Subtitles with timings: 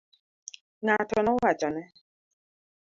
[0.83, 1.83] Ng'ato nowachone.